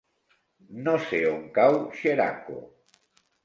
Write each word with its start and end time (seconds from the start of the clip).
No 0.87 0.95
sé 1.11 1.21
on 1.33 1.45
cau 1.59 1.79
Xeraco. 2.03 2.61